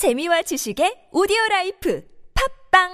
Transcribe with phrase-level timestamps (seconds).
[0.00, 2.02] 재미와 지식의 오디오 라이프
[2.72, 2.88] 팟빵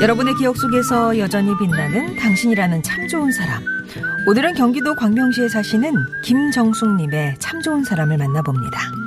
[0.00, 3.64] 여러분의 기억 속에서 여전히 빛나는 당신이라는 참 좋은 사람.
[4.28, 5.92] 오늘은 경기도 광명시에 사시는
[6.22, 9.01] 김정숙님의 참 좋은 사람을 만나봅니다.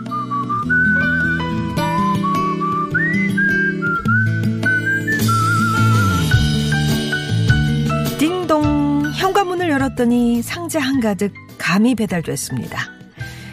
[9.45, 12.89] 현관문을 열었더니 상자 한가득 감이 배달됐습니다.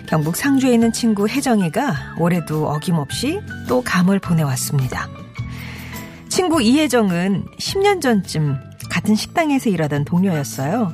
[0.06, 5.08] 경북 상주에 있는 친구 혜정이가 올해도 어김없이 또 감을 보내왔습니다.
[6.28, 8.56] 친구 이혜정은 10년 전쯤
[8.90, 10.92] 같은 식당에서 일하던 동료였어요.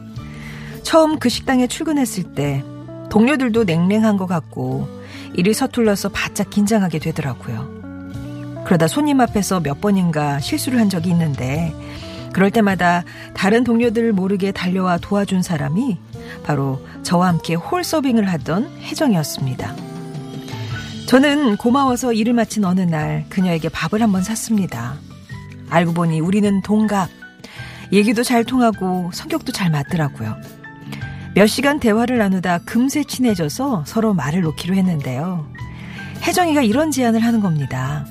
[0.82, 2.64] 처음 그 식당에 출근했을 때
[3.10, 4.88] 동료들도 냉랭한 것 같고
[5.34, 8.64] 일이 서툴러서 바짝 긴장하게 되더라고요.
[8.64, 11.72] 그러다 손님 앞에서 몇 번인가 실수를 한 적이 있는데
[12.32, 15.98] 그럴 때마다 다른 동료들을 모르게 달려와 도와준 사람이
[16.44, 19.74] 바로 저와 함께 홀 서빙을 하던 혜정이었습니다.
[21.06, 24.94] 저는 고마워서 일을 마친 어느 날 그녀에게 밥을 한번 샀습니다.
[25.70, 27.08] 알고 보니 우리는 동갑.
[27.92, 30.36] 얘기도 잘 통하고 성격도 잘 맞더라고요.
[31.34, 35.46] 몇 시간 대화를 나누다 금세 친해져서 서로 말을 놓기로 했는데요.
[36.22, 38.04] 혜정이가 이런 제안을 하는 겁니다.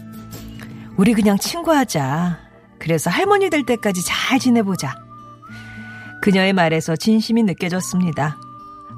[0.95, 2.47] 우리 그냥 친구하자.
[2.80, 4.95] 그래서 할머니 될 때까지 잘 지내보자.
[6.22, 8.38] 그녀의 말에서 진심이 느껴졌습니다.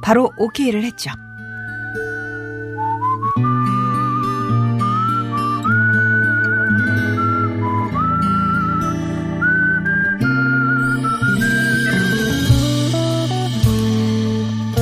[0.02, 1.12] 바로 오케이를 했죠.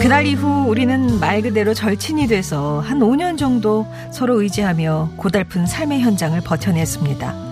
[0.01, 6.39] 그날 이후 우리는 말 그대로 절친이 돼서 한 5년 정도 서로 의지하며 고달픈 삶의 현장을
[6.41, 7.46] 버텨냈습니다.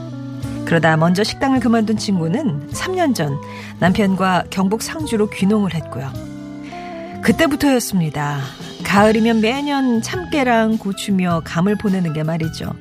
[0.65, 3.37] 그러다 먼저 식당을 그만둔 친구는 3년 전
[3.79, 6.11] 남편과 경북 상주로 귀농을 했고요.
[7.21, 8.39] 그때부터였습니다.
[8.83, 12.73] 가을이면 매년 참깨랑 고추며 감을 보내는 게 말이죠.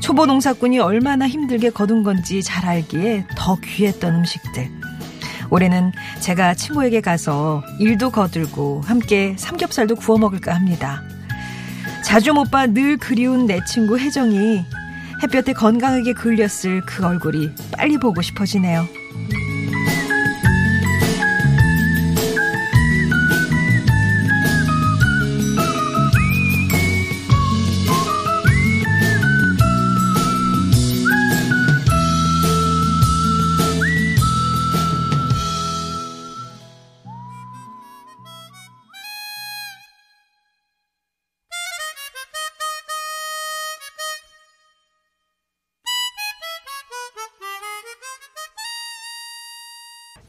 [0.00, 4.68] 초보 농사꾼이 얼마나 힘들게 거둔 건지 잘 알기에 더 귀했던 음식들.
[5.50, 11.02] 올해는 제가 친구에게 가서 일도 거들고 함께 삼겹살도 구워 먹을까 합니다.
[12.04, 14.64] 자주 못 봐 늘 그리운 내 친구 혜정이
[15.24, 18.86] 햇볕에 건강하게 그을렸을 그 얼굴이 빨리 보고 싶어지네요.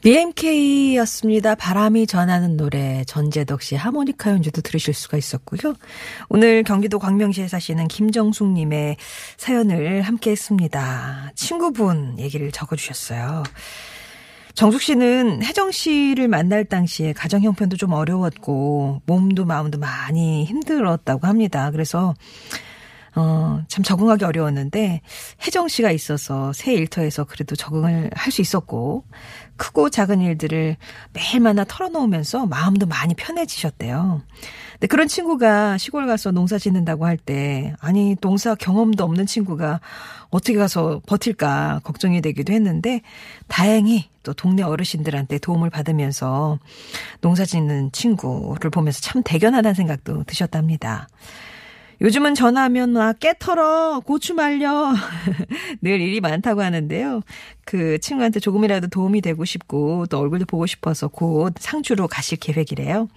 [0.06, 1.56] BMK였습니다.
[1.56, 5.74] 바람이 전하는 노래 전재덕 씨 하모니카 연주도 들으실 수가 있었고요.
[6.28, 8.98] 오늘 경기도 광명시에 사시는 김정숙 님의
[9.36, 11.32] 사연을 함께 했습니다.
[11.34, 13.42] 친구분 얘기를 적어 주셨어요.
[14.54, 21.72] 정숙 씨는 혜정 씨를 만날 당시에 가정 형편도 좀 어려웠고 몸도 마음도 많이 힘들었다고 합니다.
[21.72, 22.14] 그래서
[23.16, 25.00] 어, 참 적응하기 어려웠는데,
[25.42, 29.04] 혜정 씨가 있어서 새 일터에서 그래도 적응을 할 수 있었고,
[29.56, 30.76] 크고 작은 일들을
[31.14, 34.20] 매일마다 털어놓으면서 마음도 많이 편해지셨대요.
[34.72, 39.80] 근데 그런 친구가 시골 가서 농사 짓는다고 할 때, 아니, 농사 경험도 없는 친구가
[40.28, 43.00] 어떻게 가서 버틸까 걱정이 되기도 했는데,
[43.48, 46.58] 다행히 또 동네 어르신들한테 도움을 받으면서
[47.22, 51.08] 농사 짓는 친구를 보면서 참 대견하다는 생각도 드셨답니다.
[52.00, 54.92] 요즘은 전화하면 와깨 털어 고추 말려
[55.80, 57.22] 늘 일이 많다고 하는데요.
[57.64, 63.08] 그 친구한테 조금이라도 도움이 되고 싶고 또 얼굴도 보고 싶어서 곧 상주로 가실 계획이래요.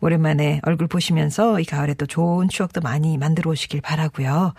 [0.00, 4.54] 오랜만에 얼굴 보시면서 이 가을에 또 좋은 추억도 많이 만들어 오시길 바라고요.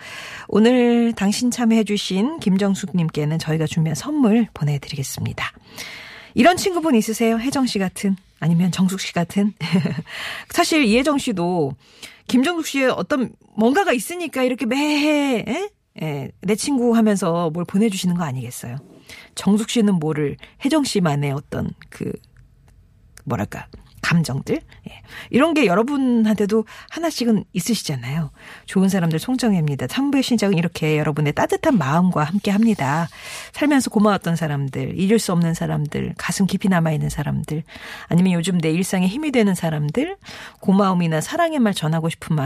[0.48, 5.52] 오늘 당신 참여해 주신 김정숙 님께는 저희가 준비한 선물 보내 드리겠습니다.
[6.34, 7.38] 이런 친구분 있으세요?
[7.38, 9.52] 혜정 씨 같은 아니면 정숙 씨 같은?
[10.50, 11.72] 사실 이혜정 씨도
[12.30, 15.70] 김정숙 씨의 어떤 뭔가가 있으니까 이렇게 매해 에?
[16.00, 18.76] 예, 내 친구 하면서 뭘 보내주시는 거 아니겠어요?
[19.34, 22.12] 정숙 씨는 뭐를 혜정 씨만의 어떤 그
[23.24, 23.66] 뭐랄까
[24.02, 24.56] 감정들
[24.88, 25.02] 예.
[25.30, 28.30] 이런 게 여러분한테도 하나씩은 있으시잖아요.
[28.66, 29.86] 좋은 사람들 송정혜입니다.
[29.86, 33.08] 3부의 신작은 이렇게 여러분의 따뜻한 마음과 함께 합니다.
[33.52, 37.62] 살면서 고마웠던 사람들, 잊을 수 없는 사람들, 가슴 깊이 남아 있는 사람들,
[38.08, 40.16] 아니면 요즘 내 일상에 힘이 되는 사람들,
[40.60, 42.36] 고마움이나 사랑의 말 전하고 싶은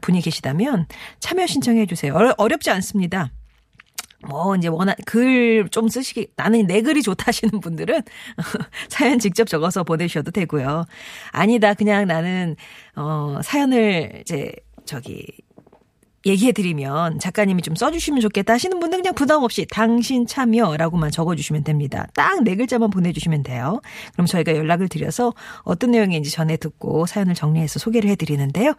[0.00, 0.86] 분이 계시다면
[1.20, 2.14] 참여 신청해 주세요.
[2.36, 3.30] 어렵지 않습니다.
[4.26, 8.02] 뭐 이제 원하 글좀 쓰시기 나는 내 글이 좋다 하시는 분들은
[8.88, 10.86] 사연 직접 적어서 보내주셔도 되고요.
[11.30, 12.56] 아니다 그냥 나는
[12.96, 14.52] 어 사연을 이제
[14.84, 15.24] 저기
[16.26, 22.06] 얘기해드리면 작가님이 좀 써주시면 좋겠다 하시는 분들 그냥 부담 없이 당신 참여라고만 적어주시면 됩니다.
[22.14, 23.80] 딱 네 글자만 보내주시면 돼요.
[24.12, 28.74] 그럼 저희가 연락을 드려서 어떤 내용인지 전해 듣고 사연을 정리해서 소개를 해드리는데요.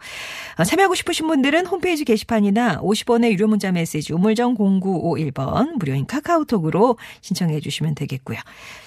[0.56, 7.60] 어, 참여하고 싶으신 분들은 홈페이지 게시판이나 50원의 유료 문자 메시지 우물정 0951번 무료인 카카오톡으로 신청해
[7.60, 8.38] 주시면 되겠고요.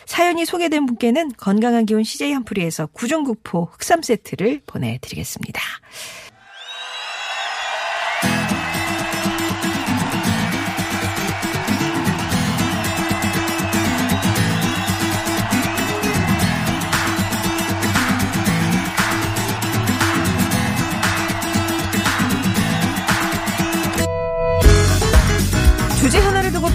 [0.05, 5.61] 사연이 소개된 분께는 건강한 기운 CJ 한풀이에서 구중구포 흑삼 세트를 보내드리겠습니다.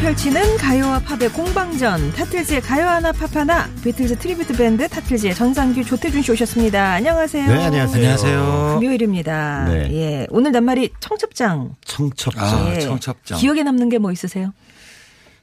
[0.09, 6.23] 펼치는 가요와 팝의 공방전 타틀즈의 가요 하나 팝 하나 비틀즈 tribute 밴드 타틀즈의 전상규 조태준
[6.23, 6.93] 씨 오셨습니다.
[6.95, 7.47] 안녕하세요.
[7.47, 7.95] 네, 안녕하세요.
[7.97, 8.77] 안녕하세요.
[8.81, 9.65] 금요일입니다.
[9.69, 9.91] 네.
[9.93, 11.77] 예, 오늘 낱말이 청첩장.
[11.85, 12.43] 청첩장.
[12.43, 12.81] 아, 예.
[12.81, 13.39] 청첩장.
[13.39, 14.55] 기억에 남는 게 뭐 있으세요?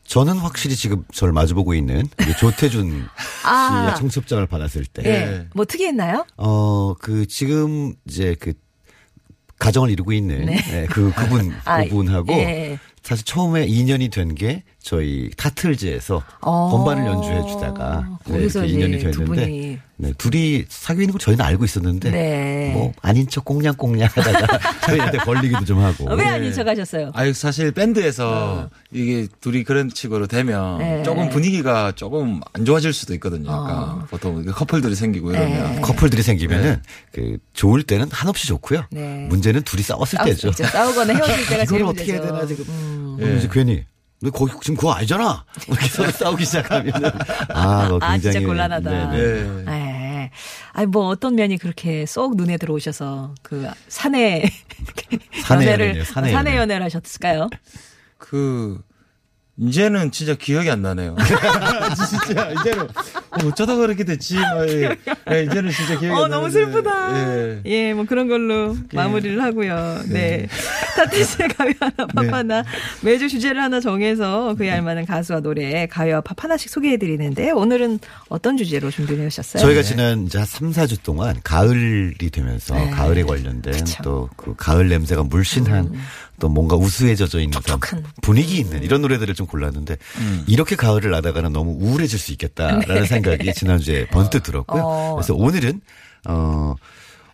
[0.07, 2.07] 저는 확실히 지금 저를 마주보고 있는
[2.39, 3.05] 조태준
[3.45, 3.69] 아.
[3.69, 5.47] 씨의 청첩장을 받았을 때, 예.
[5.53, 6.25] 뭐 특이했나요?
[6.37, 8.53] 어, 그 지금 이제 그
[9.59, 10.57] 가정을 이루고 있는 네.
[10.71, 12.79] 예, 그 그분 아, 그분하고 예.
[13.05, 16.69] 사실 처음에 인연이 된 게 저희 타틀즈에서 어.
[16.69, 19.79] 건반을 연주해 주다가 네, 거기서 이렇게 인연이 두 됐는데.
[19.97, 22.71] 네, 둘이 사귀고 있는 걸 저희는 알고 있었는데 네.
[22.73, 27.09] 뭐 아닌 척 꽁냥꽁냥 하다가 저희한테 걸리기도 좀 하고 왜 아닌 척 하셨어요?
[27.15, 30.77] 아유 사실 밴드에서 이게 둘이 그런 식으로 되면 어.
[30.77, 31.01] 네.
[31.01, 33.49] 조금 분위기가 조금 안 좋아질 수도 있거든요.
[33.49, 35.81] 약간 보통 이게 커플들이 생기고 이러면 네.
[35.81, 38.83] 커플들이 생기면은 그 좋을 때는 한없이 좋고요.
[38.91, 39.25] 네.
[39.29, 40.51] 문제는 둘이 싸웠을 때죠.
[40.51, 42.35] 싸우- 싸우거나 헤어질 때가 제일 이걸 어떻게 해야 문제죠.
[42.35, 42.65] 되나 지금.
[42.69, 43.35] 음.
[43.39, 43.83] 이제 괜히
[44.25, 45.45] 너 거기 지금 그거 아니잖아.
[45.67, 47.11] 이렇게 서로 싸우기 시작하면은
[47.49, 48.89] 아, 뭐 아, 굉장히 진짜 곤란하다.
[49.11, 49.63] 네네.
[49.65, 49.71] 네.
[49.71, 50.31] 예.
[50.73, 54.43] 아니 뭐 어떤 면이 그렇게 쏙 눈에 들어오셔서 그 사내
[55.43, 56.61] 사내 연애를 연애네요, 사내 사내 연애.
[56.61, 57.49] 연애를 하셨을까요?
[58.17, 58.81] 그
[59.57, 61.15] 이제는 진짜 기억이 안 나네요.
[62.25, 64.35] 진짜 이제는 어, 어쩌다 그렇게 됐지.
[64.35, 64.89] 막, 예.
[65.31, 66.35] 예, 이제는 진짜 기억이 어 안 나는데.
[66.35, 67.17] 너무 슬프다.
[67.37, 67.61] 예.
[67.65, 70.01] 예, 뭐 그런 걸로 마무리를 하고요.
[70.09, 70.47] 네.
[70.95, 72.29] 타티스의 가요 하나 팝 네.
[72.29, 72.63] 하나
[73.01, 77.99] 매주 주제를 하나 정해서 그에 알맞은 가수와 노래 가요와 팝 하나씩 소개해 드리는데 오늘은
[78.29, 79.61] 어떤 주제로 준비해 오셨어요?
[79.61, 82.89] 저희가 지난 이제 한 3, 4주 동안 가을이 되면서 네.
[82.91, 83.73] 가을에 관련된.
[83.73, 83.85] 음.
[84.03, 85.93] 또그 가을 냄새가 물씬한
[86.39, 87.59] 또 뭔가 우수해져져 있는.
[88.21, 89.97] 분위기 있는 이런 노래들을 좀 골랐는데
[90.47, 94.81] 이렇게 가을을 나다가는 너무 우울해질 수 있겠다라는 생각이 지난주에 번뜩 들었고요.
[94.81, 94.85] 네.
[94.85, 95.15] 어.
[95.15, 95.81] 그래서 오늘은
[96.27, 96.75] 어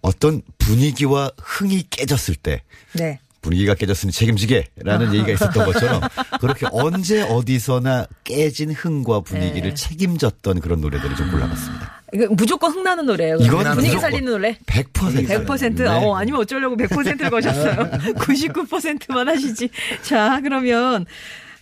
[0.02, 2.62] 어떤 분위기와 흥이 깨졌을 때
[2.94, 3.20] 네.
[3.42, 6.02] 분위기가 깨졌으니 책임지게라는 얘기가 있었던 것처럼
[6.40, 9.74] 그렇게 언제 어디서나 깨진 흥과 분위기를 네.
[9.74, 12.01] 책임졌던 그런 노래들을 좀 골라봤습니다.
[12.32, 13.38] 무조건 흥나는 노래예요.
[13.38, 14.58] 이건 분위기 살리는 노래.
[14.66, 15.28] 100%.
[15.46, 15.76] 100%?
[15.76, 15.88] 네.
[15.88, 17.76] 어, 아니면 어쩌려고 100%를 거셨어요.
[18.16, 19.70] 99%만 하시지.
[20.02, 21.06] 자, 그러면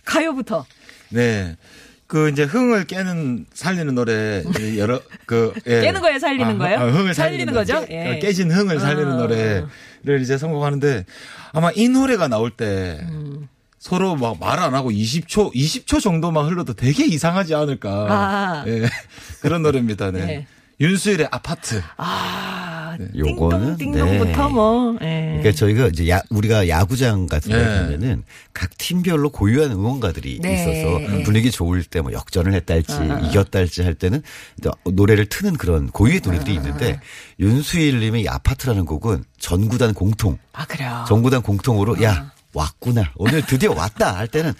[0.04, 0.66] 가요부터.
[1.10, 1.56] 네.
[2.06, 5.80] 그 이제 흥을 깨는 살리는 노래 이 여러 그 예.
[5.80, 6.78] 깨는 거예요, 살리는 거예요?
[6.80, 7.86] 아, 흥을 살리는 살리는, 거죠?
[7.86, 8.18] 깨, 예.
[8.18, 9.16] 깨진 흥을 살리는 어.
[9.16, 11.04] 노래를 이제 선곡하는데
[11.52, 13.48] 아마 이 노래가 나올 때 음.
[13.80, 18.06] 서로 막 말 안 하고 20초 20초 정도만 흘러도 되게 이상하지 않을까.
[18.10, 18.64] 아.
[18.68, 18.82] 예.
[19.40, 20.10] 그런 노래입니다.
[20.10, 20.24] 네.
[20.26, 20.46] 네.
[20.80, 21.82] 윤수일의 아파트.
[21.98, 24.52] 아, 요거는, 띵동, 띵동부터 네.
[24.54, 24.96] 뭐.
[25.02, 25.26] 예.
[25.40, 27.64] 그러니까 저희가 이제 야, 우리가 야구장 같은 데 네.
[27.64, 28.22] 가면은
[28.54, 30.54] 각 팀별로 고유한 응원가들이 네.
[30.54, 32.92] 있어서 분위기 좋을 때 뭐 역전을 했다 할지
[33.28, 34.22] 이겼다 할지 할 때는
[34.90, 36.98] 노래를 트는 그런 고유의 노래들이 있는데
[37.38, 41.04] 윤수일 님의 이 아파트라는 곡은 전구단 공통 아, 그래요.
[41.08, 44.52] 전구단 공통으로 야 왔구나 오늘 드디어 왔다 할 때는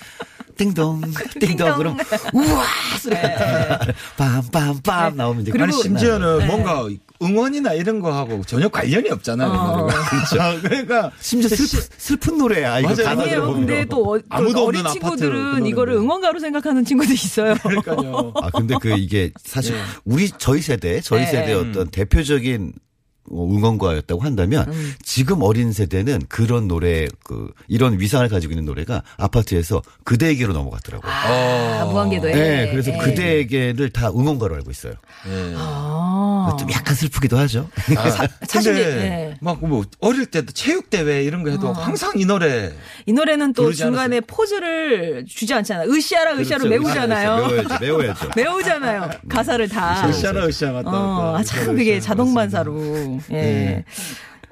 [0.56, 1.00] 띵동
[1.40, 1.96] 띵동 그럼
[2.34, 2.64] 우와
[3.00, 3.78] 소리가
[4.16, 5.70] 빰빰빰 나오면 이제 끝나.
[5.72, 6.46] 심지어는 네.
[6.46, 6.86] 뭔가
[7.22, 9.48] 응원이나 이런 거하고 전혀 관련이 없잖아요.
[9.50, 9.86] 어.
[10.08, 10.60] 그렇죠.
[10.62, 13.52] 그러니까 심지어 슬픈, 슬픈 노래야 이거 아니에요.
[13.52, 15.94] 근데 또, 어, 또 아무도 어린 친구들은 그 이거를.
[15.94, 17.54] 응원가로 생각하는 친구도 있어요.
[17.56, 18.32] 그러니까요.
[18.36, 19.82] 아 근데 그 이게 사실 네.
[20.04, 21.26] 우리 저희 세대 저희 네.
[21.26, 22.89] 세대의 어떤 대표적인 어,
[23.32, 24.94] 응원가였다고 한다면 음.
[25.02, 31.10] 지금 어린 세대는 그런 노래 그 이런 위상을 가지고 있는 노래가 아파트에서 그대에게로 넘어갔더라고요.
[31.10, 32.32] 아, 무한궤도에.
[32.32, 32.98] 네, 그래서 예.
[32.98, 34.94] 그대에게를 다 응원가로 알고 있어요.
[35.28, 35.54] 예.
[35.56, 36.56] 아.
[36.58, 37.68] 좀 약간 슬프기도 하죠.
[37.96, 39.36] 아, 사실 근데 예.
[39.40, 41.72] 막뭐 어릴 때도 체육 대회 이런 거 해도 어.
[41.72, 42.72] 항상 이 노래
[43.06, 45.90] 이 노래는 또 중간에 pause를 주지 않잖아요.
[45.90, 46.68] 으쌰라 으쌰로 그렇죠.
[46.68, 47.36] 메우잖아요.
[47.46, 48.28] 메워야죠, 메워야죠.
[48.36, 49.10] 메우잖아요.
[49.28, 50.08] 가사를 다.
[50.08, 50.90] 으쌰라 으쌰 맞다.
[50.90, 53.09] 어, 아, 참 그게 자동 반사로.
[53.32, 53.84] 예.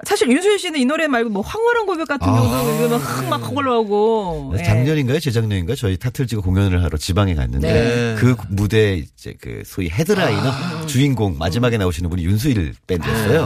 [0.05, 2.33] 사실 윤수일 씨는 이 노래 말고 뭐 황홀한 고백 같은 아.
[2.33, 2.97] 경우도 이거
[3.29, 4.55] 막막 올라오고.
[4.57, 4.63] 예.
[4.63, 5.19] 작년인가요?
[5.19, 5.75] 재작년인가?
[5.75, 8.15] 저희 타틀지구 공연을 하러 지방에 갔는데 네.
[8.17, 13.45] 그 무대 이제 그 소위 헤드라이너 주인공 마지막에 나오시는 분이 윤수일 밴드였어요.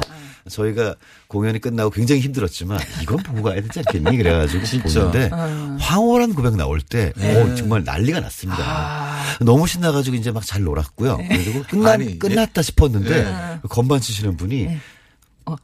[0.49, 0.95] 저희가
[1.27, 4.17] 공연이 끝나고 굉장히 힘들었지만 이건 보고 가야 되지 않겠니?
[4.17, 4.63] 그래가지고.
[4.83, 5.29] 보는데
[5.79, 9.15] 황홀한 고백 나올 때 어, 정말 난리가 났습니다.
[9.39, 11.17] 너무 신나가지고 이제 막 잘 놀았고요.
[11.29, 14.67] 그리고 끝나, 아니, 끝났다 싶었는데 그 건반 치시는 분이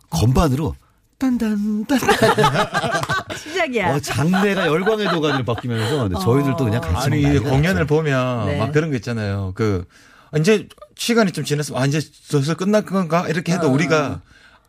[0.10, 0.76] 건반으로
[1.18, 2.00] 딴딴딴
[3.36, 3.94] 시작이야.
[3.96, 7.88] 어, 장내가 열광의 도가니로 바뀌면서 근데 저희들도 그냥 같이 아니 공연을 났죠.
[7.88, 8.58] 보면 네.
[8.58, 9.52] 막 그런 거 있잖아요.
[9.56, 9.86] 그
[10.38, 14.22] 이제 시간이 좀 지났으면 아 이제 슬슬 끝날 건가 이렇게 해도 우리가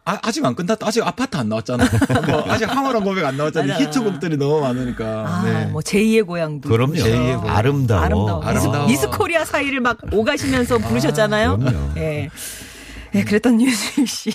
[0.07, 0.87] 아, 아직 안 끝났다.
[0.87, 1.85] 아직 아파트 안 나왔잖아.
[2.26, 3.79] 뭐 아직 황홀한 고백 안 나왔잖아.
[3.79, 5.05] 히트곡들이 너무 많으니까.
[5.29, 5.67] 아, 네.
[5.67, 6.69] 뭐 제2의 고향도.
[6.69, 6.93] 그럼요.
[6.95, 7.09] 부르시고.
[7.17, 7.57] 제2의 고향.
[7.57, 8.00] 아름다워.
[8.02, 8.43] 아름다워.
[8.43, 8.87] 아름다워.
[8.87, 11.59] 미스, 미스 코리아 사이를 막 오가시면서 부르셨잖아요.
[11.59, 11.93] 그럼요.
[11.99, 12.31] 예.
[13.14, 14.31] 예, 그랬던 윤수일 씨.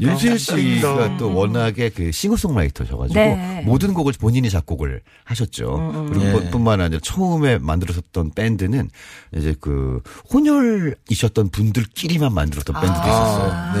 [0.00, 1.16] 윤수일 씨가 띵동.
[1.18, 3.62] 또 워낙에 그 싱어송라이터셔가지고 네.
[3.66, 6.08] 모든 곡을 본인이 작곡을 하셨죠.
[6.10, 6.30] 그리고 예.
[6.32, 8.90] 뭐 뿐만 아니라 처음에 만들었던 밴드는
[9.36, 10.00] 이제 그
[10.32, 13.50] 혼혈이셨던 분들끼리만 만들었던 밴드도 있었어요.
[13.52, 13.74] 아,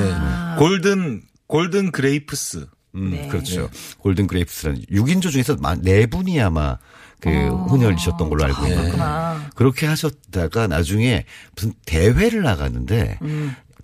[0.56, 0.58] 네.
[0.58, 2.66] 골든 골든 그레이프스.
[2.96, 3.28] 음, 네.
[3.28, 3.70] 그렇죠.
[3.98, 6.76] 골든 그레이프스라는 6인조 중에서 만- 네 분이 아마
[7.20, 9.50] 그 혼혈이셨던 걸로 알고 있는데 그렇구나.
[9.54, 13.18] 그렇게 하셨다가 나중에 무슨 대회를 나갔는데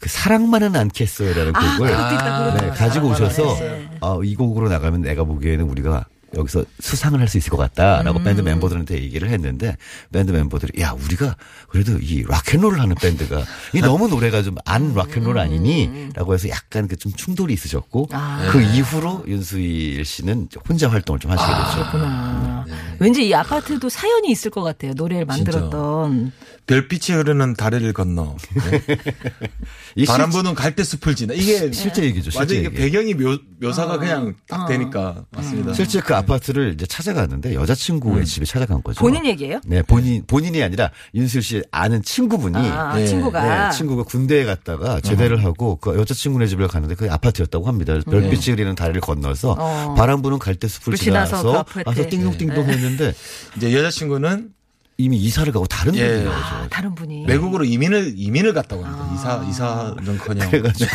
[0.01, 2.71] 그 사랑만은 않겠어요라는 아, 곡을 그것도 네.
[2.73, 3.57] 가지고 오셔서.
[4.01, 8.41] 아, 이 곡으로 나가면 내가 보기에는 우리가 여기서 수상을 할 수 있을 것 같다라고 밴드
[8.41, 9.77] 멤버들한테 얘기를 했는데
[10.13, 11.37] 밴드 멤버들이 야 우리가
[11.69, 16.97] 그래도 이 락앤롤을 하는 밴드가 이 너무 노래가 좀 안 락앤롤 아니니?라고 해서 약간 그
[16.97, 18.49] 좀 충돌이 있으셨고 아.
[18.51, 21.91] 그 이후로 윤수일 씨는 혼자 활동을 좀 하시게 됐죠.
[21.91, 22.65] 그렇구나.
[22.99, 24.93] 왠지 이 아파트도 사연이 있을 것 같아요.
[24.95, 26.33] 노래를 만들었던.
[26.67, 28.35] 별빛이 흐르는 다리를 건너.
[28.71, 28.83] 네.
[29.95, 31.35] 이 바람 실- 부는 갈대 숲을 지나.
[31.35, 32.31] 이게 실제 얘기죠.
[32.31, 32.77] 실제 완전 이게 얘기.
[32.77, 35.75] 배경이 묘, 묘사가 그냥 딱 되니까 맞습니다.
[35.75, 39.01] 실제 그 아파트를 이제 찾아갔는데 여자친구의 집에 찾아간 거죠.
[39.01, 39.61] 본인 얘기예요?
[39.65, 43.07] 네, 본인 본인이 아니라 윤수일 씨 아는 친구분이 아, 네.
[43.07, 43.69] 친구가.
[43.69, 47.93] 네, 친구가 군대에 갔다가 제대를 하고 그 여자친구네 집을 갔는데 그 아파트였다고 합니다.
[47.93, 49.63] 그래서 별빛이 흐리는 다리를 건너서 네.
[49.63, 49.95] 어.
[49.97, 51.83] 바람 부는 갈대 숲을 불 지나서 그.
[51.87, 53.13] 와서 띵동띵동 했는데
[53.57, 54.51] 이제 여자친구는
[54.99, 56.09] 이미 이사를 가고 다른 예.
[56.09, 56.39] 분이 나오죠.
[56.39, 57.27] 아, 다른 분이.
[57.29, 59.13] 외국으로 이민을 이민을 갔다고 합니다.
[59.15, 60.91] 이사 이사는커녕 그래가지고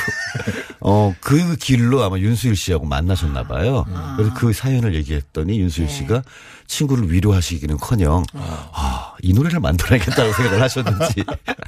[0.81, 3.85] 어 그 길로 아마 윤수일 씨하고 만나셨나 봐요.
[3.93, 4.15] 아.
[4.17, 5.93] 그래서 그 사연을 얘기했더니 윤수일 네.
[5.93, 6.23] 씨가
[6.67, 11.23] 친구를 위로하시기는 커녕 아, 이 노래를 만들어야겠다고 생각을 하셨는지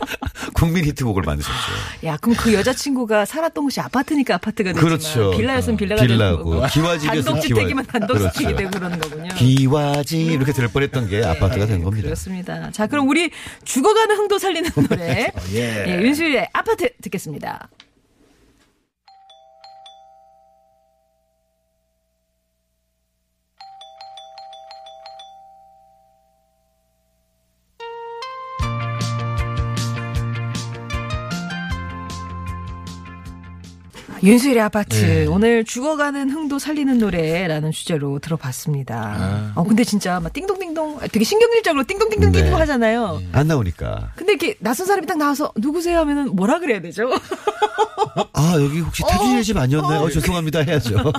[0.53, 1.57] 국민 히트곡을 만드셨죠.
[2.05, 5.31] 야, 그럼 그 여자친구가 살았던 곳이 아파트니까 아파트가 되지만 그렇죠.
[5.31, 8.57] 빌라였으면 빌라가 빌라고, 되고 기와집이었으면 단독주택이면 단독주택이 그렇죠.
[8.57, 9.33] 되고 그러는 거군요.
[9.35, 12.05] 기와지 이렇게 될 뻔했던 게 아파트가 된 겁니다.
[12.05, 12.71] 그렇습니다.
[12.71, 13.29] 자, 그럼 우리
[13.65, 15.31] 죽어가는 흥도 살리는 노래.
[15.53, 15.85] 예.
[15.87, 17.69] 예, 윤수일의 아파트 듣겠습니다.
[34.23, 35.25] 윤수일의 아파트 네.
[35.25, 39.51] 오늘 죽어가는 흥도 살리는 노래라는 주제로 들어봤습니다.
[39.53, 42.43] 어 근데 진짜 막 띵동띵동 되게 신경질적으로 띵동띵동 네.
[42.43, 43.21] 띵동 하잖아요.
[43.33, 44.11] 안 나오니까.
[44.15, 47.09] 근데 이렇게 낯선 사람이 딱 나와서 누구세요 하면은 뭐라 그래야 되죠?
[48.33, 50.01] 아 여기 혹시 태준이 집 아니었나요?
[50.01, 50.95] 어, 죄송합니다 해야죠.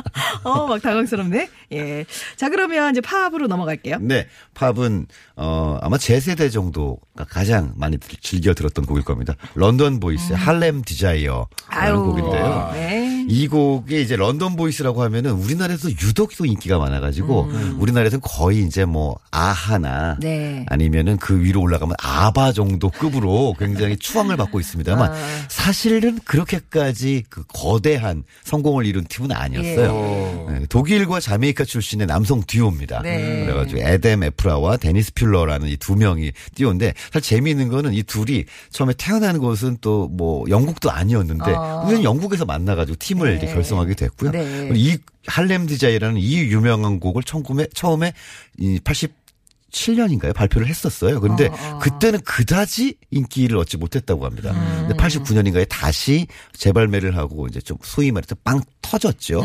[0.44, 1.48] 어, 막 당황스럽네.
[1.72, 2.04] 예.
[2.36, 3.98] 자, 그러면 이제 팝으로 넘어갈게요.
[4.00, 9.34] 네, 팝은 어 아마 제 세대 정도가 가장 많이 들- 즐겨 들었던 곡일 겁니다.
[9.54, 12.70] London Boys의 Harlem Desire라는 곡인데요.
[12.72, 13.17] 네.
[13.28, 19.18] 이 곡이 이제 London Boys라고 하면은 우리나라에서 유독 또 인기가 많아가지고 우리나라에서는 거의 이제 뭐
[19.30, 20.64] 아하나 네.
[20.68, 25.16] 아니면은 그 위로 올라가면 아바 정도 급으로 굉장히 추앙을 받고 있습니다만 아.
[25.48, 30.46] 사실은 그렇게까지 그 거대한 성공을 이룬 팀은 아니었어요.
[30.50, 33.02] 네, 독일과 자메이카 출신의 남성 듀오입니다.
[33.02, 33.44] 네.
[33.46, 38.92] 그래가지고 에뎀 에프라와 데니스 퓰러라는 이 두 명이 듀오인데 사실 재미있는 거는 이 둘이 처음에
[38.98, 41.84] 태어난 곳은 또 뭐 영국도 아니었는데 어.
[41.86, 44.30] 우리는 영국에서 만나가지고 팀을 이제 결성하게 됐고요.
[44.30, 44.70] 네.
[44.74, 48.12] 이 Harlem Desire라는 이 유명한 곡을 처음에 처음에
[48.58, 50.34] 이 87년인가요?
[50.34, 51.20] 발표를 했었어요.
[51.20, 51.78] 근데 어, 어.
[51.78, 54.52] 그때는 그다지 인기를 얻지 못했다고 합니다.
[54.52, 54.86] 음.
[54.88, 59.44] 근데 89년인가에 다시 재발매를 하고 이제 좀 소위 말해서 빵 터졌죠.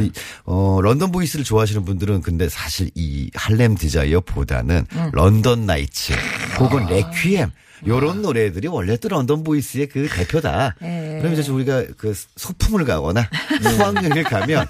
[0.00, 0.10] 이,
[0.44, 5.10] 어, London Boys를 좋아하시는 분들은 근데 사실 이 Harlem Desire보다는 음.
[5.12, 6.14] London Nights
[6.58, 6.90] 혹은 아.
[6.90, 7.50] Requiem
[7.86, 10.74] 요런 노래들이 원래 또 London Boys의 그 대표다.
[10.82, 11.18] 예.
[11.20, 13.28] 그럼 이제 우리가 그 소풍을 가거나
[13.62, 14.66] 수학여행을 가면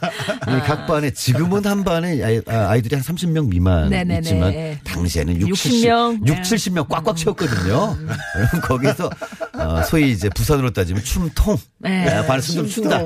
[0.48, 4.18] 이각 반에 지금은 한 반에 아이- 아, 아이 들이 한 30명 미만 네네네.
[4.20, 6.20] 있지만 당시에는 6, 60 명.
[6.20, 6.42] 70명, 6, 네.
[6.42, 7.96] 70명 꽉꽉 채웠거든요.
[7.96, 9.10] 그럼 거기서
[9.54, 11.56] 어, 소위 이제 부산으로 따지면 춤통.
[11.78, 12.08] 네.
[12.08, 13.02] 아, 반에 춤 좀 춘다.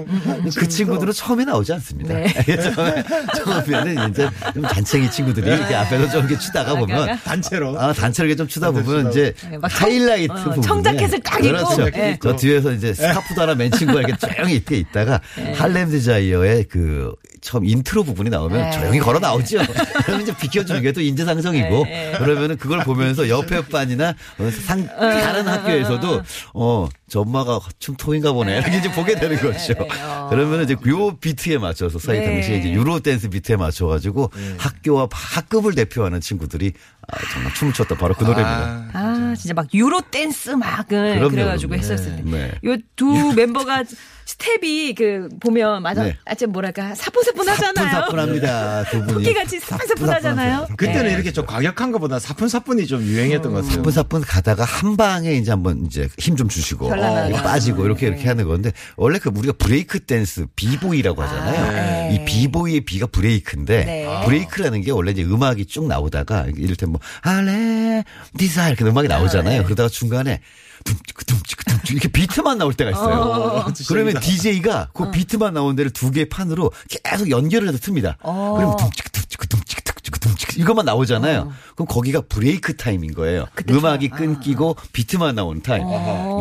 [0.57, 2.15] 그 친구들은 처음에 나오지 않습니다.
[2.15, 2.27] 네.
[2.75, 3.05] 처음에,
[3.37, 7.79] 처음에는 이제 좀 잔챙이 친구들이 이렇게 앞에서 좀 이렇게 추다가 보면 단체로.
[7.81, 11.45] 아, 단체로 이렇게 좀 추다 보면 이제 네, 막 청- 하이라이트 어, 부분에 청자켓을 딱
[11.45, 11.49] 입고.
[11.57, 11.91] 그렇죠.
[11.91, 12.19] 네.
[12.23, 15.21] 저 뒤에서 이제 스카프도 하나 맨 친구가 이렇게 조용히 이렇게 있다가
[15.57, 18.71] Harlem Desire의 그 처음 인트로 부분이 나오면 네.
[18.71, 19.59] 조용히 걸어 나오죠.
[20.07, 22.13] 그러면 이제 비켜주는 게 또 인지상정이고 네.
[22.19, 26.23] 그러면은 그걸 보면서 옆에 반이나 어, 상 다른 학교에서도
[26.55, 28.59] 어, 저 임마가 춤통인가 보네.
[28.59, 29.75] 이렇게 이제 보게 되는 거죠.
[29.79, 30.29] 어.
[30.31, 32.27] 그러면은 이제 요 비트에 맞춰서 사이 네.
[32.27, 36.73] 당시에 이제 Euro dance 비트에 맞춰가지고 학교와 학급을 대표하는 친구들이
[37.11, 38.89] 아, 정말 춤을 췄던 바로 그 노래입니다.
[38.93, 41.83] 아, 진짜 막 Euro dance 막을 그럼요, 그래가지고 그럼요.
[41.85, 42.23] 했었을 때.
[42.25, 42.53] 네.
[42.65, 43.85] 요 두 멤버가
[44.27, 46.05] 스텝이 그 보면 맞아.
[46.05, 46.17] 네.
[46.25, 47.75] 아, 좀 뭐랄까 사뿐사뿐 하잖아요.
[47.91, 48.85] 사뿐사뿐합니다.
[48.91, 49.13] 두 분이.
[49.25, 50.67] 토끼같이 사뿐사뿐 하잖아요.
[50.77, 51.13] 그때는 네.
[51.15, 53.75] 이렇게 좀 과격한 것보다 사뿐사뿐이 좀 유행했던 것 같아요.
[53.77, 56.89] 사뿐사뿐 가다가 한 방에 이제 한번 이제 힘 좀 주시고.
[56.95, 61.65] 이렇게 빠지고 이렇게 이렇게 하는 건데 원래 그 우리가 브레이크 댄스 비보이라고 하잖아요.
[61.65, 62.11] 아, 네.
[62.15, 64.23] 이 비보이의 B가 브레이크인데 네.
[64.25, 68.03] 브레이크라는 게 원래 이제 음악이 쭉 나오다가 이를테면 뭐 Harlem
[68.37, 69.59] Desire 이렇게 음악이 나오잖아요.
[69.61, 69.65] 네.
[69.65, 70.41] 그러다가 중간에
[70.85, 73.15] 둠치크 둠치크 이렇게 비트만 나올 때가 있어요.
[73.17, 73.65] 어.
[73.89, 78.17] 그러면 DJ가 그 비트만 나온 데를 두 개의 판으로 계속 연결을 해서 틉니다.
[78.21, 78.55] 어.
[78.57, 81.53] 그러면 둠치크 둠치크 둠치크 둠치크 둠치크 이것만 나오잖아요.
[81.75, 83.47] 그럼 거기가 break time인 거예요.
[83.69, 85.85] 음악이 좀- 끊기고 비트만 나오는 타임.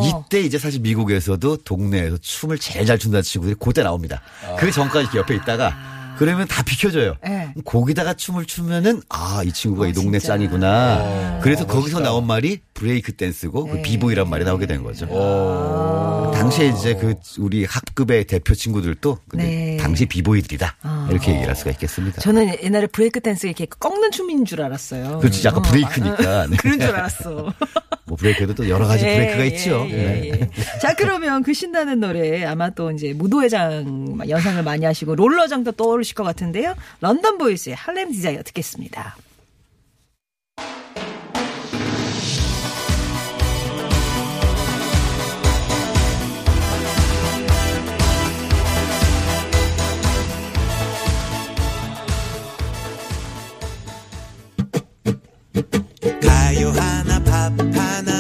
[0.04, 4.22] 이때 이제 사실 미국에서도 동네에서 춤을 제일 잘 춘다는 친구들이 그때 나옵니다.
[4.60, 5.76] 그 전까지 이렇게 옆에 있다가
[6.26, 7.16] 그러면 다 비켜줘요.
[7.24, 7.54] 네.
[7.66, 10.34] 거기다가 춤을 추면은 아 이 친구가 이 동네 진짜.
[10.36, 11.40] 짱이구나.
[11.44, 15.06] 그래서 거기서 나온 말이 브레이크 댄스고 그 비보이란 말이 나오게 된 거죠.
[16.34, 19.78] 당시에 이제 그 우리 학급의 대표 친구들도 근데 네.
[19.78, 20.78] 당시 비보이들이다
[21.10, 22.22] 이렇게 얘기를 할 수가 있겠습니다.
[22.22, 25.20] 저는 옛날에 브레이크 댄스 이렇게 꺾는 춤인 줄 알았어요.
[25.20, 26.56] 그렇지 약간 어, 브레이크니까 네.
[26.64, 27.54] 그런 줄 알았어.
[28.14, 29.88] 뭐 브레이크도 또 여러 가지 예, 브레이크가 예, 있죠.
[29.90, 30.32] 예, 네.
[30.34, 30.80] 예.
[30.80, 36.24] 자, 그러면 그 신나는 노래 아마 또 이제 무도회장 연상을 많이 하시고 롤러장도 떠오르실 것
[36.24, 36.76] 같은데요.
[37.02, 39.16] London Boys의 Harlem Desire 듣겠습니다.
[57.72, 58.13] 하나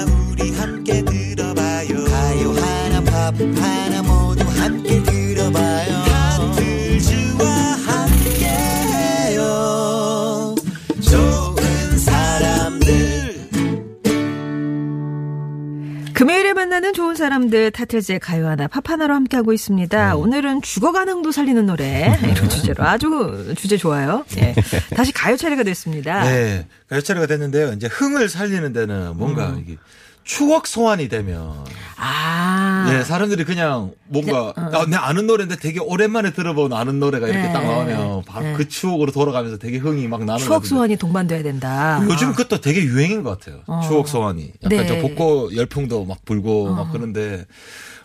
[17.24, 20.18] 사람들 타틀즈의 가요 하나 팝 하나로 함께하고 있습니다.
[20.18, 24.26] 오늘은 죽어가는 도 살리는 노래 이런 주제로 아주 주제 좋아요.
[24.40, 24.54] 예.
[24.94, 26.26] 다시 가요 차례가 됐습니다.
[26.26, 26.68] 네.
[26.90, 27.72] 가요 차례가 됐는데요.
[27.72, 29.64] 이제 흥을 살리는 데는 뭔가 음.
[29.64, 29.78] 이게
[30.24, 31.66] 추억 소환이 되면
[31.98, 32.86] 아.
[32.90, 37.54] 네, 사람들이 그냥 뭔가 아, 내 아는 노래인데 되게 오랜만에 들어본 아는 노래가 이렇게 네.
[37.54, 38.54] 딱 나오면 바로 네.
[38.54, 40.66] 그 추억으로 돌아가면서 되게 흥이 막 나는 추억.
[40.66, 42.02] 소환이 동반돼야 된다.
[42.10, 43.62] 요즘 그것도 되게 유행인 것 같아요.
[43.88, 44.52] 추억 소환이.
[44.64, 44.88] 약간 네.
[44.88, 47.46] 저 복고 열풍도 막 불고 막 그런데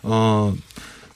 [0.03, 0.53] 어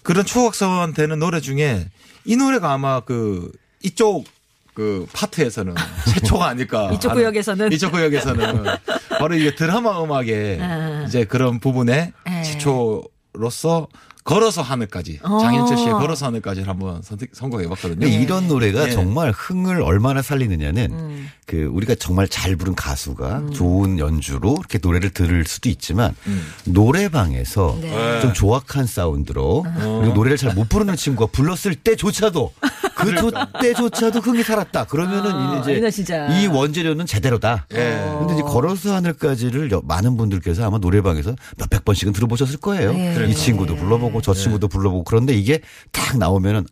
[0.01, 1.87] 그런 추억 소환 되는 노래 중에
[2.25, 4.25] 이 노래가 아마 그 이쪽
[4.73, 5.75] 그 파트에서는
[6.13, 6.91] 최초가 아닐까.
[6.93, 7.71] 이쪽 구역에서는.
[7.71, 8.65] 이쪽 구역에서는
[9.19, 11.03] 바로 이게 드라마 음악의 아.
[11.07, 12.43] 이제 그런 부분에 네.
[12.43, 13.87] 최초로서
[14.23, 15.39] 걸어서 하늘까지 어.
[15.39, 17.99] 장현철 씨의 걸어서 하늘까지를 한번 선택 선곡해 봤거든요.
[17.99, 18.91] 근데 이런 노래가 예.
[18.91, 21.29] 정말 흥을 얼마나 살리느냐는 음.
[21.45, 26.15] 그 우리가 정말 잘 부른 가수가 좋은 연주로 이렇게 노래를 들을 수도 있지만
[26.63, 28.21] 노래방에서 네.
[28.21, 32.53] 좀 조악한 사운드로 그리고 노래를 잘 못 부르는 친구가 불렀을 때조차도
[33.03, 34.85] 그 조- 때조차도 흥이 살았다.
[34.85, 36.27] 그러면은 아, 이제 진짜.
[36.39, 37.67] 이 원재료는 제대로다.
[37.73, 38.15] 예.
[38.19, 42.93] 근데 이제 걸어서 하늘까지를 여- 많은 분들께서 아마 노래방에서 몇백 번씩은 들어보셨을 거예요.
[42.93, 43.25] 네.
[43.29, 45.59] 이 친구도 불러보고 저 친구도 불러보고 그런데 이게
[45.91, 46.65] 딱 나오면은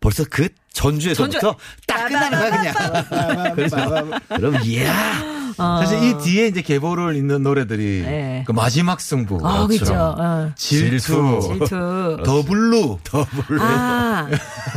[0.00, 3.54] 벌써 그 전주에서부터 전주- 딱 끝나는 거야 그냥.
[3.54, 3.76] 그래서
[4.28, 8.44] 그럼 이야 사실 이 뒤에 이제 계보를 잇는 노래들이 네.
[8.46, 9.94] 그 마지막 승부, 아, 그죠.
[9.94, 10.50] 어.
[10.56, 12.18] 질투, 질투.
[12.24, 12.98] The Blue,
[13.60, 14.28] 아,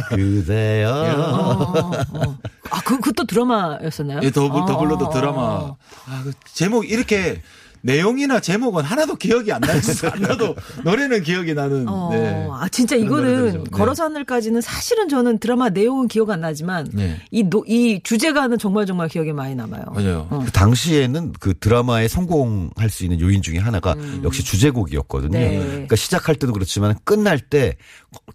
[0.09, 2.37] 그대여 어, 어.
[2.71, 4.19] 아, 그, 그것도 드라마였었나요?
[4.23, 5.41] 예, The Blue 어, The Blue도 어, 드라마.
[5.41, 5.77] 어.
[6.07, 7.41] 아, 그 제목 이렇게
[7.85, 9.79] 내용이나 제목은 하나도 기억이 안 나요.
[10.11, 11.87] 안 나도 노래는 기억이 나는.
[11.87, 12.47] 어, 네.
[12.51, 13.63] 아 진짜 이거는.
[13.63, 13.63] 네.
[13.71, 17.21] 걸어서 하늘까지는 사실은 저는 드라마 내용은 기억 안 나지만 네.
[17.29, 19.83] 이, 노, 이 주제가는 정말 정말 기억에 많이 남아요.
[19.93, 20.27] 맞아요.
[20.31, 20.41] 어.
[20.43, 25.37] 그 당시에는 그 드라마에 성공할 수 있는 요인 중에 하나가 역시 주제곡이었거든요.
[25.37, 25.39] 음.
[25.39, 25.59] 네.
[25.59, 27.77] 그러니까 시작할 때도 그렇지만 끝날 때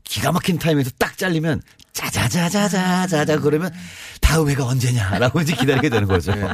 [0.04, 1.60] 기가 막힌 타임에서 딱 잘리면
[1.92, 3.72] 짜자자자자자자 그러면
[4.20, 6.32] 다음 회가 언제냐라고 이제 기다리게 되는 거죠.
[6.32, 6.46] 네.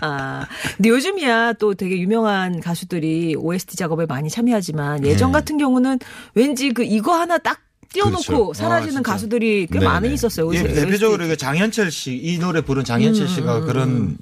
[0.00, 5.38] 아, 근데 요즘이야 또 되게 유명 한 가수들이 OST 작업에 많이 참여하지만 예전 네.
[5.38, 5.98] 같은 경우는
[6.34, 7.60] 왠지 그 이거 하나 딱
[7.92, 8.52] 띄워놓고 그렇죠.
[8.54, 9.02] 사라지는 아.
[9.02, 10.14] 가수들이 꽤 네, 많이 네.
[10.14, 10.54] 있었어요.
[10.54, 10.62] 예.
[10.62, 14.18] 대표적으로 장현철 씨, 이 노래 부른 장현철 씨가 그런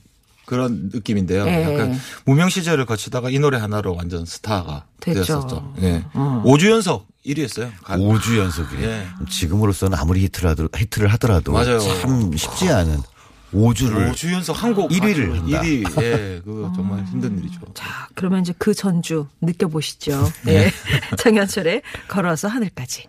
[0.47, 1.47] 그런 느낌인데요.
[1.47, 1.63] 예.
[1.63, 5.23] 약간 무명 시절을 거치다가 이 노래 하나로 완전 스타가 됐죠.
[5.23, 5.75] 되었었죠.
[5.83, 6.05] 예.
[6.13, 7.71] 5주 연속 1위였어요.
[7.83, 8.89] 5주 연속이에요.
[8.89, 9.07] 예.
[9.29, 11.79] 지금으로서는 아무리 히트를, 하더, 히트를 하더라도 맞아요.
[11.79, 12.99] 참 쉽지 않은
[13.53, 15.61] 5주를 5주 연속 한곡 1위를 한다.
[15.63, 16.03] 1위.
[16.03, 17.61] 예, 그거 정말 힘든 일이죠.
[17.75, 20.31] 자, 그러면 이제 그 전주 느껴보시죠.
[20.45, 20.71] 네.
[21.19, 23.07] 장현철의 걸어서 하늘까지.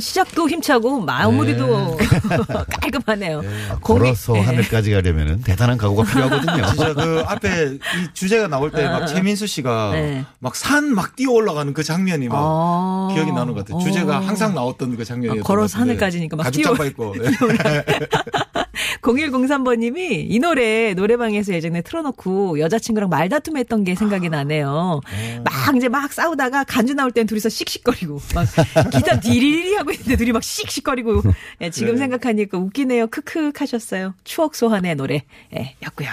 [0.00, 1.96] 시작도 힘차고 마무리도
[2.80, 3.40] 깔끔하네요.
[3.40, 4.40] 공이- 걸어서 네.
[4.40, 6.66] 하늘까지 가려면은 대단한 각오가 필요하거든요.
[6.70, 7.78] 진짜 그 앞에 이
[8.12, 10.24] 주제가 나올 때 막 최민수 씨가 네.
[10.40, 13.08] 막산막 뛰어 올라가는 그 장면이 막 아.
[13.14, 13.82] 기억이 나는 것 같아요.
[13.82, 15.78] 주제가 항상 나왔던 그 장면이었던 아, 걸어서.
[15.78, 17.14] 하늘까지니까 막 가죽 뛰어- 잠바 입고.
[19.02, 19.28] 네.
[19.28, 25.00] 0103번님이 이 노래 노래방에서 예전에 틀어놓고 여자친구랑 말다툼했던 게 생각이 나네요.
[25.44, 28.46] 막 이제 막 싸우다가 간주 나올 땐 둘이서 씩씩거리고 막
[28.90, 31.22] 기타 디리리 하고 있는데 둘이 막 씩씩거리고
[31.62, 31.98] 예, 지금 네.
[31.98, 33.06] 생각하니까 웃기네요.
[33.08, 34.14] 크크 하셨어요.
[34.24, 35.24] 추억 소환의 노래
[35.56, 36.08] 예, 였고요.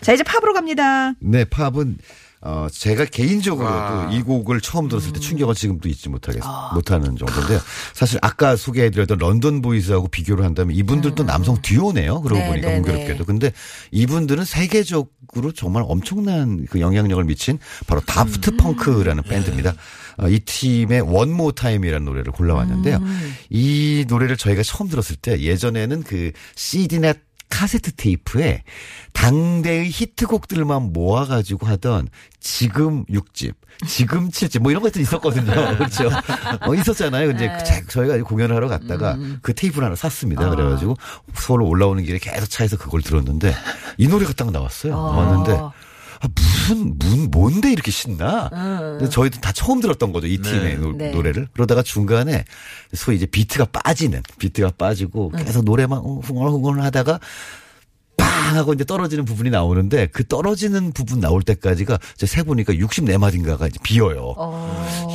[0.00, 1.12] 자 이제 팝으로 갑니다.
[1.20, 1.98] 네, 팝은
[2.40, 4.10] 어 제가 개인적으로도 와.
[4.12, 6.40] 이 곡을 처음 들었을 때 충격은 지금도 잊지 못하겠
[6.72, 7.60] 못하는 정도인데요.
[7.94, 12.20] 사실 아까 소개해드렸던 런던 보이즈하고 비교를 한다면 이분들도 남성 듀오네요.
[12.20, 13.24] 그러고 네, 보니까 네, 공교롭게도.
[13.24, 13.52] 근데
[13.90, 19.74] 이분들은 세계적으로 정말 엄청난 그 영향력을 미친 바로 Daft Punk라는 밴드입니다.
[20.18, 23.00] 어, 이 팀의 One More Time이라는 노래를 골라왔는데요.
[23.50, 27.14] 이 노래를 저희가 처음 들었을 때 예전에는 그 CD나
[27.48, 28.62] 카세트 테이프에
[29.12, 32.08] 당대의 히트곡들만 모아가지고 하던
[32.40, 33.52] 지금 6집,
[33.86, 35.52] 지금 7집 뭐 이런 것들이 있었거든요.
[35.76, 36.08] 그렇죠.
[36.62, 37.28] 어, 있었잖아요.
[37.28, 40.48] 근데 그 자- 저희가 공연을 하러 갔다가 그 테이프를 하나 샀습니다.
[40.50, 40.96] 그래가지고
[41.34, 43.54] 서울 올라오는 길에 계속 차에서 그걸 들었는데
[43.96, 44.92] 이 노래가 딱 나왔어요.
[44.94, 45.58] 나왔는데
[46.20, 48.48] 아, 무슨, 문, 뭔데 이렇게 신나?
[48.98, 50.26] 근데 저희도 다 처음 들었던 거죠.
[50.26, 51.10] 이 팀의 노, 네.
[51.10, 51.48] 노래를.
[51.52, 52.44] 그러다가 중간에
[52.92, 57.20] 소위 이제 비트가 빠지는, 비트가 빠지고 계속 노래만 흥얼흥얼 하다가 빵
[58.56, 63.78] 하고 이제 떨어지는 부분이 나오는데 그 떨어지는 부분 나올 때까지가 이제 세 보니까 64마디인가가 이제
[63.82, 64.34] 비어요.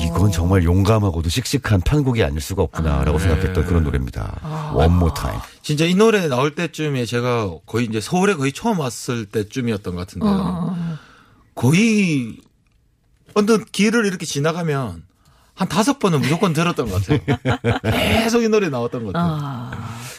[0.05, 4.73] 이건 정말 용감하고도 씩씩한 편곡이 아닐 수가 없구나라고 생각했던 그런 노래입니다.
[4.75, 5.39] One More Time.
[5.61, 10.75] 진짜 이 노래 나올 때쯤에 제가 거의 이제 서울에 거의 처음 왔을 때쯤이었던 것 같은데요.
[11.55, 12.37] 거의
[13.33, 15.03] 어떤 길을 이렇게 지나가면
[15.55, 18.21] 한 다섯 번은 무조건 들었던 것 같아요.
[18.23, 19.71] 계속 이 노래 나왔던 것 같아요.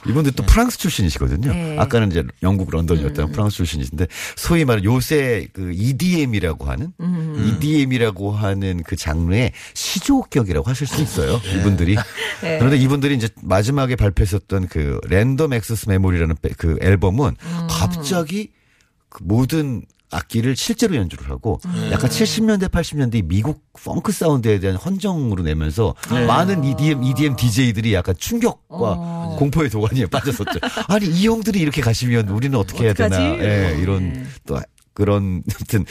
[0.06, 1.50] 이분들 또 프랑스 출신이시거든요.
[1.52, 1.76] 네.
[1.78, 6.92] 아까는 이제 영국 런던이었다면 프랑스 출신이신데 소위 말하는 요새 그 EDM이라고 하는
[7.58, 11.40] EDM이라고 하는 그 장르의 시조격이라고 하실 수 있어요.
[11.58, 11.96] 이분들이.
[12.40, 17.36] 그런데 이분들이 이제 마지막에 발표했었던 그 랜덤 액세스 메모리라는 빼- 그 앨범은
[17.68, 18.50] 갑자기
[19.08, 19.82] 그 모든
[20.14, 27.02] 악기를 실제로 연주를 하고 약간 70년대 80년대 미국 펑크 사운드에 대한 헌정으로 내면서 많은 EDM
[27.02, 30.58] EDM DJ들이 약간 충격과 공포의 도가니에 빠졌었죠.
[30.88, 33.18] 아니 이 형들이 이렇게 가시면 우리는 어떻게 해야 되나?
[33.20, 34.60] 예, 이런 또
[34.92, 35.84] 그런 하여튼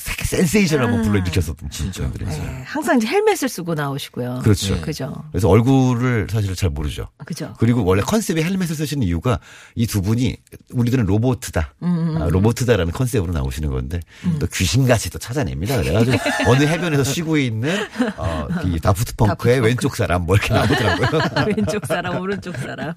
[0.00, 2.42] 센세이션을 한번 불러일으켰었던 진짜들이 있어요.
[2.44, 4.40] 네, 항상 이제 헬멧을 쓰고 나오시고요.
[4.42, 4.74] 그렇죠.
[4.76, 4.80] 네.
[4.80, 5.12] 그죠.
[5.30, 7.08] 그래서 얼굴을 사실 잘 모르죠.
[7.26, 7.54] 그죠.
[7.58, 9.38] 그리고 원래 컨셉이 헬멧을 쓰시는 이유가
[9.74, 10.36] 이 두 분이
[10.72, 11.74] 우리들은 로보트다.
[11.82, 13.98] 음, 아, 로보트다라는 컨셉으로 나오시는 건데
[14.38, 15.76] 또 귀신같이 또 찾아냅니다.
[15.82, 17.76] 그래가지고 어느 해변에서 쉬고 있는
[18.16, 21.20] 어, 이 다프트 펑크의 왼쪽 사람 뭐 이렇게 나오더라고요.
[21.56, 22.94] 왼쪽 사람, 오른쪽 사람.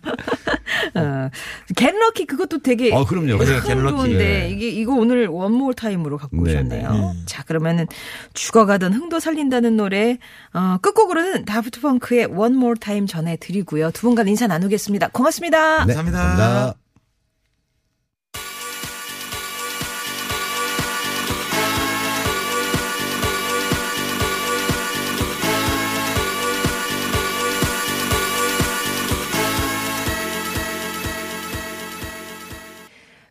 [0.96, 1.30] 어,
[1.76, 3.44] Get Lucky 그것도 되게 어, 그럼요.
[3.44, 3.90] 참 Get Lucky.
[3.98, 4.50] 좋은데 네.
[4.52, 6.93] 이게 이거 오늘 One More Time으로 갖고 네, 오셨네요.
[7.26, 7.88] 자 그러면은
[8.34, 10.18] 죽어가던 흥도 살린다는 노래
[10.54, 13.92] 어, 끝곡으로는 Daft Punk의 One More Time 전해 드리고요.
[13.92, 15.10] 두 분과는 인사 나누겠습니다.
[15.10, 15.86] 고맙습니다.
[15.86, 16.18] 네, 감사합니다.
[16.20, 16.83] 감사합니다.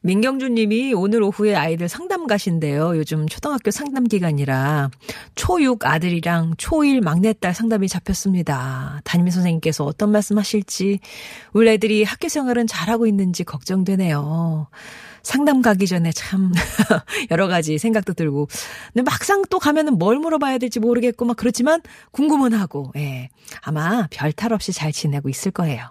[0.03, 2.97] 민경준 님이 오늘 오후에 아이들 상담 가신대요.
[2.97, 4.91] 요즘 초등학교 상담 기간이라
[5.37, 9.01] 초6 아들이랑 초1 막내딸 상담이 잡혔습니다.
[9.05, 10.99] 담임 선생님께서 어떤 말씀 하실지
[11.53, 14.67] 우리 애들이 학교 생활은 잘하고 있는지 걱정되네요.
[15.23, 16.53] 상담 가기 전에 참
[17.31, 18.49] 여러 가지 생각도 들고
[18.93, 21.81] 근데 막상 또 가면은 뭘 물어봐야 될지 모르겠고 막 그렇지만
[22.11, 23.31] 궁금은 하고 예.
[23.63, 25.85] 아마 별 탈 없이 잘 지내고 있을 거예요.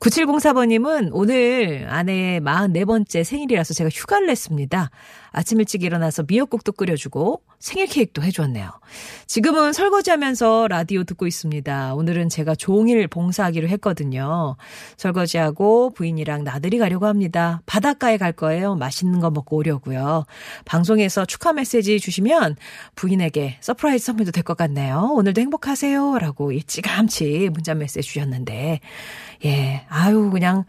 [0.00, 4.90] 9704번님은 오늘 아내의 44번째 생일이라서 제가 휴가를 냈습니다.
[5.32, 8.70] 아침 일찍 일어나서 미역국도 끓여주고 생일 케이크도 해줬네요.
[9.26, 11.94] 지금은 설거지하면서 라디오 듣고 있습니다.
[11.94, 14.56] 오늘은 제가 종일 봉사하기로 했거든요.
[14.96, 17.62] 설거지하고 부인이랑 나들이 가려고 합니다.
[17.66, 18.74] 바닷가에 갈 거예요.
[18.74, 20.24] 맛있는 거 먹고 오려고요.
[20.64, 22.56] 방송에서 축하 메시지 주시면
[22.96, 25.10] 부인에게 서프라이즈 선물도 될 것 같네요.
[25.14, 26.18] 오늘도 행복하세요.
[26.18, 28.80] 라고 일찌감치 문자 메시지 주셨는데
[29.44, 30.64] 예, 아유 그냥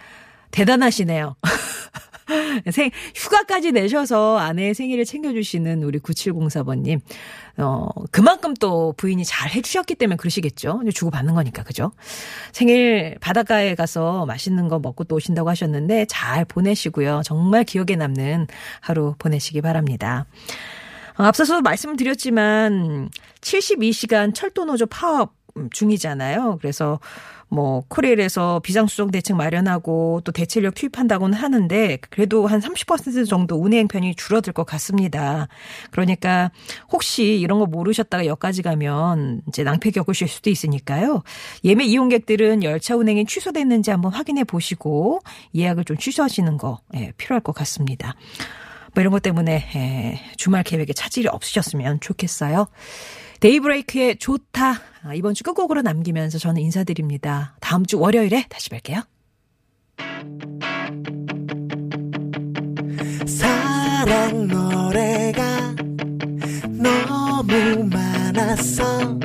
[0.52, 1.36] 대단하시네요.
[2.72, 7.02] 생, 휴가까지 내셔서 아내의 생일을 챙겨주시는 우리 9704번님.
[7.58, 10.82] 어, 그만큼 또 부인이 잘 해주셨기 때문에 그러시겠죠.
[10.94, 11.92] 주고받는 거니까, 그죠?
[12.52, 17.22] 생일 바닷가에 가서 맛있는 거 먹고 또 오신다고 하셨는데 잘 보내시고요.
[17.24, 18.48] 정말 기억에 남는
[18.80, 20.26] 하루 보내시기 바랍니다.
[21.18, 23.10] 어, 앞서서 말씀을 드렸지만
[23.42, 26.58] 72시간 철도노조 파업 중이잖아요.
[26.62, 27.00] 그래서
[27.54, 34.16] 뭐 코레일에서 비상수정 대책 마련하고 또 대체력 투입한다고는 하는데 그래도 한 30% 정도 운행 편이
[34.16, 35.48] 줄어들 것 같습니다.
[35.92, 36.52] 그러니까
[36.92, 41.22] 혹시 이런 거 모르셨다가 여기까지 가면 이제 낭패 겪으실 수도 있으니까요.
[41.64, 45.20] 예매 이용객들은 열차 운행이 취소됐는지 한번 확인해 보시고
[45.54, 48.16] 예약을 좀 취소하시는 거 예, 필요할 것 같습니다.
[48.96, 52.68] 뭐 이런 것 때문에 예, 주말 계획에 차질이 없으셨으면 좋겠어요.
[53.42, 54.93] 데이브레이크의 좋다.
[55.04, 57.58] 아, 이번 주 끝곡으로 남기면서 저는 인사드립니다.
[57.60, 59.06] 다음 주 월요일에 다시 뵐게요.
[63.28, 65.76] 사랑 노래가
[66.70, 69.20] 너무 많았어